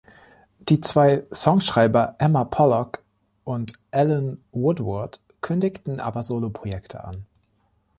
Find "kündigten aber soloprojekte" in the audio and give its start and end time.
5.41-7.03